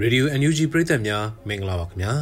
[0.00, 2.12] ရေဒီယို NUG ပရိသတ်များမင်္ဂလာပါခင်ဗျာ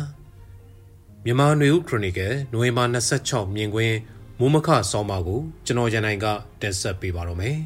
[1.24, 2.84] မြန်မာနွေဦးခရိုနီကယ်နိုဝင်ဘာ
[3.20, 3.96] 26မြင်ကွင်း
[4.38, 6.26] မိုးမခဆောင်းပါကိုကျွန်တော်ရန်နိုင်က
[6.60, 7.56] တင်ဆက်ပေးပါတော့မယ်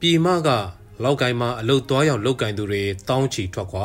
[0.00, 0.48] ပြည်မက
[1.04, 3.84] လောက်ကိုင်းမှာအလုတ်သွားရောက်လောက်ကင်သူတွေတောင်းချီထွက်ခွာ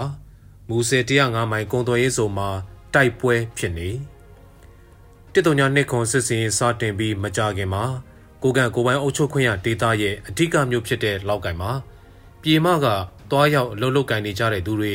[0.70, 2.50] မူဆယ်105မိုင်ကုံတော်ရေးဆိုမှာ
[2.94, 3.89] တိုက်ပွဲဖြစ်နေ
[5.34, 7.84] တစ်တုံညာနှစ်ခွန်စစ်စင်စတင်ပြီးမကြခင်မှာ
[8.44, 11.71] ကိုကန်ကိုပိုင်းအုပ်ချုပ်ခွင့်ရဒေတာရဲ့အဓိကမြို့ဖြစ်တဲ့လောက်ကိုင်းမှာ
[12.42, 12.88] ပြည်မက
[13.32, 14.94] သွားရောက်အလုပ်လုပ်ကင်နေကြတဲ့သူတွေ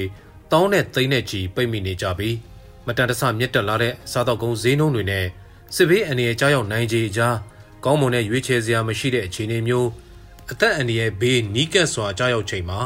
[0.53, 2.37] တောင်းတဲ့သိန်းနဲ့ချီပိတ်မိနေကြပြီး
[2.87, 5.27] မတန်တဆမြင့်တက်လာတဲ့စားတော့ကုန်းဈေးနှုန်းတွေနဲ့
[5.75, 7.37] စစ်ဘေးအနေနဲ့ကြားရောက်နိုင်ခြေကြား
[7.85, 9.89] ကောင်းမွန်တဲ့ရွေးချယ်စရာမရှိတဲ့အခြေအနေမျိုး
[10.51, 12.81] အသက်အန္တရာယ်ဘေးနီးကပ်စွာကြားရောက်ချိန်မှာ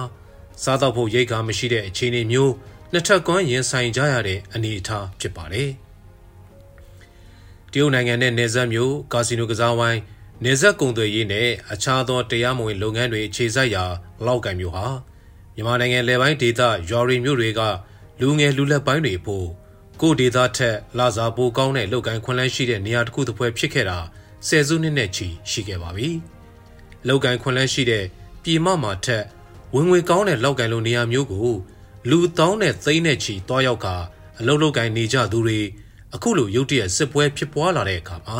[0.62, 2.52] စားတော့ဖို့ရိတ်ခါမရှိတဲ့အခြေအနေမျိုး
[2.92, 5.70] နှစ်ထပ်ကွမ်းရင်ဆိုင်ကြရတဲ့အနေအထားဖြစ်ပါတယ်
[7.72, 10.00] တရုတ်နိုင်ငံနဲ့နေဆက်မျိုးကာစီနိုကစားဝိုင်း
[10.44, 13.84] နေဆက်ကုံသွေးရေးနဲ့အခြားသောတရားမဝင်လုပ်ငန်းတွေခြေစိုက်ရာ
[14.26, 14.86] လောက်ကန်မျိုးဟာ
[15.60, 16.60] မြန်မာနိုင်ငံလယ်ပိုင်းဒေသ
[16.90, 17.60] ရွာရီမြို့တွေက
[18.20, 19.46] လူငယ်လူလက်ပိုင်းတွေဖို့
[20.00, 23.98] ကိုဒေသထက်လာစားပိုကောင်းတဲ့လုပ်ကိုင်ခွင့်လန်းရှိတဲ့နေရာတစ်ခုတစ်ပွဲဖြစ်ခဲ့တာ
[24.46, 26.08] ဆယ်စုနှစ်နဲ့ချီရှိခဲ့ပါပြီ။
[27.08, 28.04] လုပ်ကိုင်ခွင့်လန်းရှိတဲ့
[28.42, 29.24] ပြည်မမှာထက်
[29.74, 31.48] ဝင်ငွေကောင်းတဲ့လောက်ကိုင်လိုနေရာမျိုးကို
[32.10, 33.86] လူတောင်းတဲ့သိန်းနဲ့ချီတွားရောက်က
[34.38, 35.60] အလုပ်လုပ်ကိုင်နေကြသူတွေ
[36.14, 38.38] အခုလိုရုတ်တရက်စစ်ပွဲဖြစ်ပွားလာတဲ့အခါမှာ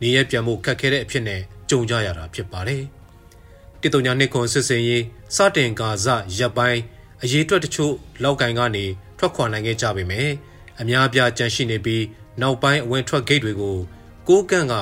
[0.00, 2.84] နေရပြန်မှုခက်ခဲတဲ့အဖြစ်နဲ့ကြုံကြရတာဖြစ်ပါတယ်။
[3.80, 5.02] တစ်တုံညာနှစ်ခွန်စစ်စင်ရေး
[5.34, 6.06] စတင်ကာဇ
[6.38, 6.80] ရပ်ပိုင်း
[7.22, 8.84] အရေးအတွက်တချို့လောက်ကင်ကနေ
[9.18, 10.32] ထွက်ခွာနိုင်ခဲ့ကြပေမယ့်
[10.80, 12.04] အများပြားကြန့်ရှိနေပြီး
[12.40, 13.76] နောက်ပိုင်းအဝင်ထွက်ဂိတ်တွေကို
[14.28, 14.74] ကိုးကန့်က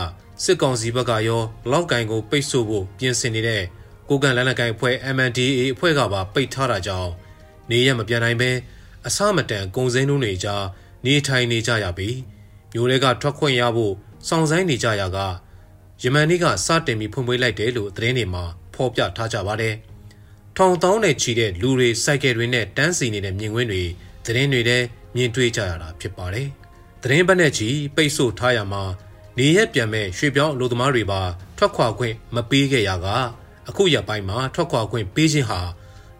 [0.44, 3.62] စစ်ကောင်စီဘက်ကရောလောက်ကင်ကိုပိတ်ဆို့ဖို့ပြင်ဆင်နေတဲ့
[4.08, 7.10] ကိုကန့်လက်နက်ကိုင်အဖွဲ့ MNDAA အဖွဲ့ကပါပိတ်ထားတာကြောင့်
[7.70, 8.50] နေရမပြန်နိုင်ပဲ
[9.06, 10.64] အစမတန်ကုံစင်းနှုံးတွေကြား
[11.06, 12.16] နေထိုင်နေကြရပြီး
[12.72, 13.94] မျိုးတွေကထွက်ခွင့်ရဖို့
[14.28, 15.18] စောင့်ဆိုင်းနေကြရက
[16.02, 18.44] ယမန်နေ့ကစတင်ပြီးဖွင့်ပွေးလိုက်တယ်လို့သတင်းတွေမှာ
[18.74, 19.76] ဖော်ပြထားကြပါတယ်။
[20.56, 23.82] ထောင်တောင်းနဲ့ချီတဲ့လူတွေစိုက်ကယ်တွေနဲ့တန်းစီနေတဲ့မြင်ကွင်းတွေ
[24.24, 24.78] သတင်းတွေထဲ
[25.16, 26.48] မြင်တွေ့ကြရတာဖြစ်ပါတယ်။
[27.02, 28.82] သတင်းပတ်နဲ့ချီပိတ်ဆို့ထားရမှာ
[29.38, 31.20] နေရက်ပြန်မဲ့ရွှေပြောင်းအလုပ်သမားတွေပါ
[31.58, 33.06] ထွက်ခွာခွင့်မပေးခဲ့ရက
[33.68, 35.60] အခုရပိုင်းမှာထွက်ခွာခွင့်ပေးခြင်းဟာ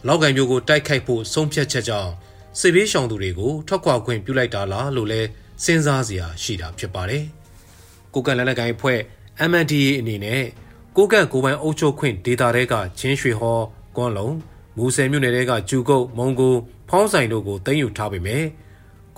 [0.06, 2.12] လောက်ကံမျိုးကိုတိုက်ခိုက်ဖို့ဆုံးဖြတ်ချက်ကြောင့်
[2.58, 5.20] စစ်ဘေးရှောင်သူတွေကိုထွက်ခွာခွင့်ပြုလိုက်တာလားလို့လဲ
[5.64, 7.24] စဉ်းစားစရာရှိတာဖြစ်ပါတယ်။
[8.14, 9.00] ကိုကန့်လက်နက်ကိုင်ဖွဲ့
[9.50, 10.42] MNDA အနေနဲ့
[10.96, 13.60] ကိုကန့်ကိုပိုင်အုပ်ချုပ်ခွင့်ဒေတာတွေကချင်းရွှေဟော
[13.96, 14.34] ကွန်လုံး
[14.76, 16.54] မူဆယ်မြို့နယ်တွေကကျူကုတ်မုံကို
[16.88, 18.44] ဖောင်းဆိုင်တို့ကိုတင်ယူထားပေမဲ့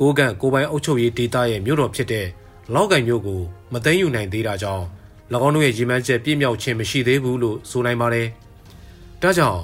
[0.00, 2.26] ကိုကန့်ကိုပိုင်အုပ်ချုပ်ရေးဒေတာရဲ့မြို့တော်ဖြစ်တဲ့
[2.74, 3.40] လောက်ကင်မြို့ကို
[3.72, 4.84] မသိမ်းယူနိုင်သေးတာကြောင့်၎
[5.46, 8.28] င်းတို့ရဲ့ရည်မှန်းချက်ပြည့်မြောက်ခြင်းမရှိသေးဘူးလို့ဆိုနိုင်ပါတယ်။
[9.22, 9.60] ဒါကြောင့်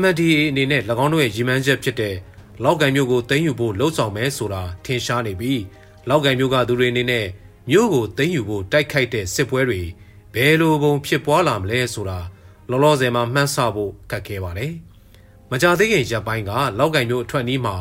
[0.00, 2.14] MNDAA အနေနဲ့၎င်းတို့ရဲ့ရည်မှန်းချက်ဖြစ်တဲ့
[2.64, 5.62] လောက်ကင်မြို့ကိုသိမ်းယူဖို့လှုံ့ဆော်မယ်ဆိုတာထင်ရှားနေပြီး
[6.08, 7.26] လောက်ကင်မြို့ကသူတွေအနေနဲ့
[7.70, 9.80] မြို့ကိုသိမ်းယူဖို့တိုက်ခိုက်တဲ့စစ်ပွဲတွေ
[10.34, 12.18] ဘယ်လိုပုံဖြစ်ပွားလာမလဲဆိုတာ
[12.70, 14.72] လောလောဆယ်မှာမှန်းဆဖို့ခက်ခဲပါတယ်။
[15.50, 17.74] မကြသေးခင်ရပ်ပိုင်းကလောက်ကင်မျိုးအထွက်နီးမှာ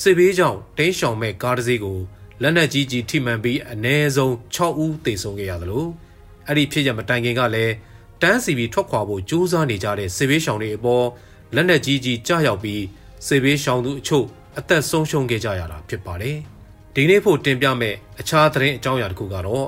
[0.00, 1.98] စစ်ဘေးကြောင့်တင်းရှောင်မဲ့ကားတစ်စီးကို
[2.42, 5.86] လက်နက်ကြီးကြီးထိမှန်ပြီးအ ਨੇ ဆုံး6ဦးသေဆုံးခဲ့ရသလို
[6.46, 7.74] အဲ့ဒီဖြစ်ရမတိုင်ခင်ကလည်း
[8.22, 11.06] တန်းစီပြီးထွက်ခွာဖို့ကြိုးစားနေကြတဲ့စစ်ဘေးရှောင်တွေအပေါ်
[11.54, 12.82] လက်နက်ကြီးကြီးကြားရောက်ပြီး
[13.26, 14.26] စစ်ဘေးရှောင်သူအချို့
[14.58, 16.36] အသက်ဆုံးရှုံးခဲ့ကြရတာဖြစ်ပါတယ်။
[16.94, 19.66] ဒီနေ့ဖို့တင်ပြမဲ့အခြားသတင်းအကြောင်းအရာတစ်ခုကတော့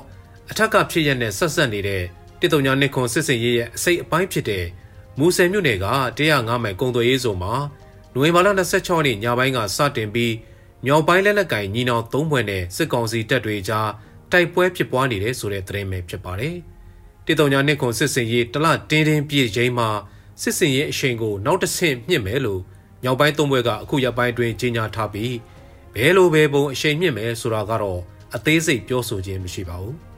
[0.51, 2.03] အထက်ကဖြစ်ရတဲ့ဆက်ဆက်နေတဲ့
[2.45, 4.65] တစ်တုံညာနှစ်ခွန်စစ်စင်ရေးရဲ့အစိတ်အပိုင်းဖြစ်တဲ့
[5.19, 5.87] မူဆယ်မြို့နယ်က
[6.19, 7.55] 105မိုင်ကုံသွေးရေးဆိုမှာ
[8.15, 10.35] နိုဝင်ဘာလ26ရက်နေ့ညပိုင်းကစတင်ပြီး
[10.85, 13.91] မြောက်ပိုင်းလက်နက်ကင်ညီနောင်၃ဘွဲ့နဲ့စစ်ကောင်စီတပ်တွေကြား
[14.33, 16.57] တိုက်ပွဲဖြစ်ပွားနေတဲ့ဆိုတဲ့သတင်းပဲဖြစ်ပါတယ်။
[17.27, 19.89] တစ်တုံညာနှစ်ခွန်စစ်စင်ရေးတလတင်းတင်းပြည့်ချိန်မှာ
[20.43, 22.61] စစ်စင်ရေးအရှိန်ကိုနောက်တစ်ဆင့်မြင့်မယ်လို့
[23.03, 25.35] မြောက်ပိုင်းသုံးဘွဲ့ကအခုရပိုင်းတွင်ကြေညာထားပြီး
[25.95, 28.01] ဘဲလိုဘဲပုံအရှိန်မြင့်မယ်ဆိုတာကတော့
[28.35, 29.97] အသေးစိတ်ပြောဆိုခြင်းမရှိပါဘူး။။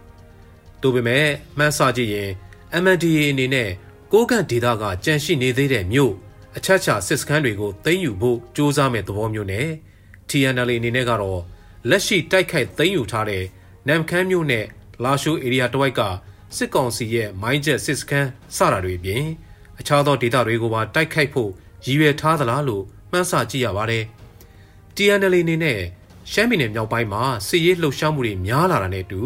[0.87, 1.27] ဒါပေမဲ့
[1.59, 2.31] မှန်းဆကြည့်ရင်
[2.83, 3.71] MNDAA အနေနဲ့
[4.13, 6.13] ကိုးကန့်ဒေသကကြန့်ရှိနေသေးတဲ့မြို့
[6.57, 9.67] အချက်ချစစ်စခန်းတွေကိုသိမ်းယူဖို့စ조사မဲ့သဘောမျိုးနဲ့
[10.29, 11.41] TNL အနေနဲ့ကတော့
[11.89, 13.45] လက်ရှိတိုက်ခိုက်သိမ်းယူထားတဲ့
[13.89, 14.65] နမ်ခမ်းမြို့နဲ့
[15.05, 16.01] လာရှိုး area တဝိုက်က
[16.57, 19.25] စစ်ကောင်စီရဲ့မိုင်းချက်စစ်စခန်းစတာတွေပြင်
[19.81, 21.51] အခြားသောဒေသတွေကိုပါတိုက်ခိုက်ဖို့
[21.87, 24.05] ရည်ရွယ်ထားသလားလို့မှန်းဆကြည့်ရပါတယ်။
[24.97, 25.81] TNL အနေနဲ့
[26.33, 29.21] ရှမ်းပြည်နယ်မြောက်ပိုင်းမှာစစ်ရေးလှုပ်ရှားမှုတွေများလာတာနဲ့တူ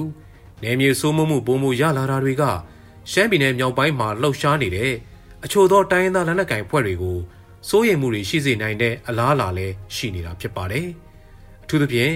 [0.62, 2.42] နယ်မြေဆိုးမမှုပုံမှုရလာတာတွေက
[3.10, 4.92] ရှမ်းပြည်နယ်မြောက်ပိုင်းမှာလှုပ်ရှားနေတဲ့
[5.44, 7.18] အချို့သောတိုင်းရင်းသားလက်နက်ကိုင်ဖွဲ့တွေကို
[7.68, 10.86] စိုးရိမ်မှုတွေရှိစေနိုင်တဲ့အလားအလာလည်းရှိနေတာဖြစ်ပါတယ်။
[11.62, 12.12] အထူးသဖြင့်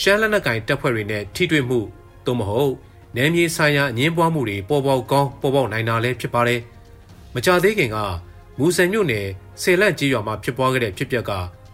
[0.00, 1.80] ရှမ်းလက်နက်ကိုင်တပ်ဖွဲ့တွေနဲ့ထိတွေ့မှု
[2.26, 2.72] သို့မဟုတ်
[3.16, 6.60] နယ်မြေဆိုင်ရာအငင်းပွားမှုတွေပေါ်ပေါက်ကောင်းပေါ်ပေါက်နိုင်တာလည်းဖြစ်ပါတယ်။
[7.34, 7.98] မကြသေးခင်က
[8.58, 9.26] မူဆယ်မြို့နယ်
[9.62, 11.32] ဆယ်လက်ကြီးရွာမှာဖြစ်ပွားခဲ့တဲ့ဖြစ်ပျက်က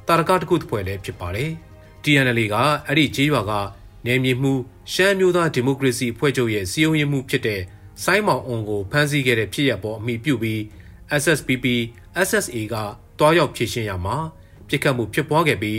[0.08, 1.50] တာရကတစ်ခုတစ်ဖွဲ့လည်းဖြစ်ပါတယ်။
[2.02, 2.54] TNL က
[2.86, 3.52] အဲ့ဒီကြီးရွာက
[4.08, 4.52] နယ်မြေမှု
[4.92, 7.60] ရှမ်းမျိုးသားဒီမိုကရေစီအဖွဲ့ချုပ်ရဲ့စီယုံရမှုဖြစ်တဲ့
[8.04, 10.60] ဆိုင်းမောင်အွန်ကိုဖမ်းဆီးခဲ့တဲ့ဖြစ်ရပ်ပေါ်အမိပြုပြီး
[11.22, 11.66] SSPP
[12.28, 12.74] SSA က
[13.18, 14.16] တွားရောက်ဖြည့်ရှင်းရမှာ
[14.68, 15.78] ပြစ်ခတ်မှုဖြစ်ပွားခဲ့ပြီး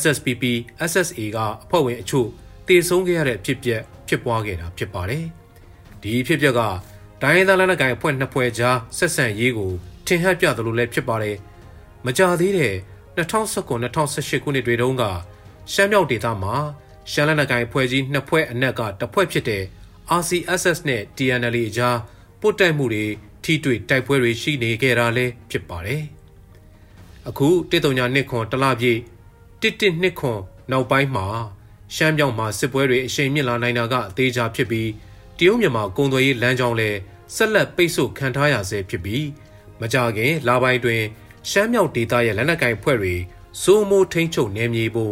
[0.00, 0.44] SSPP
[0.90, 2.28] SSA ကအဖွဲ့ဝင်အချို့
[2.66, 5.24] တေဆုံးခဲ့ရတဲ့ဖြစ်ပျက်ဖြစ်ပွားခဲ့တာဖြစ်ပါတယ်။
[6.02, 6.60] ဒီဖြစ်ပျက်က
[7.22, 9.72] ဒိုင်းသားလက်နက်ကိုင်အဖွဲ့နှစ်ဖွဲ့ကြားဆက်ဆံရေးကို
[10.06, 11.36] ထင်ဟပ်ပြသလိုလည်းဖြစ်ပါတယ်။
[12.04, 12.74] မကြသေးတဲ့
[13.16, 15.04] 2019-2018ခုနှစ်တွေတုန်းက
[15.72, 16.54] ရှမ်းမြောက်ဒေသမှာ
[17.10, 19.62] ရှမ်းလက်နက်ကိုင်အဖွဲ့ကြီးနှစ်ဖွဲ့အနက်ကတစ်ဖွဲ့ဖြစ်တဲ့
[20.20, 21.98] RCSS နဲ့ TNLA အကြား
[22.40, 23.04] ပုတ်တိုက်မှုတွေ
[23.44, 26.02] ထိတွေ့တိုက်ပွဲတွေရှိနေခဲ့တာလည်းဖြစ်ပါတယ်။
[27.28, 29.00] အခုတစ်တုံညာနှစ်ခွန်တလပြည့်
[29.60, 30.40] တစ်တစ်နှစ်ခွန်
[30.70, 31.26] နောက်ပိုင်းမှာ
[31.94, 34.88] ရှမ်းမြောက်မှာစစ်ပွဲတွေအရှိန်မြင့်လာနိုင်တာကအသေးချာဖြစ်ပြီး
[35.38, 36.98] တရုတ်မြန်မာကုန်သွယ်ရေးလမ်းကြောင်းလည်း
[37.34, 39.26] ဆက်လက်ပိတ်ဆို့ခံထားရဆဲဖြစ်ပြီး
[39.80, 41.02] မကြခင်လပိုင်းတွင်
[41.50, 43.14] ရှမ်းမြောက်ဒေသရဲ့လက်နက်ကိုင်ဖွဲ့တွေ
[43.62, 45.10] စိုးမိုးထိန်းချုပ်နေမြေပုံ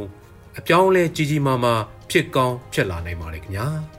[0.58, 3.66] အပြောင်းလဲကြီးကြီးမားမားဖြစ်ကောင်းဖြစ်လာနိုင်ပါတယ်ခင်ဗျာ။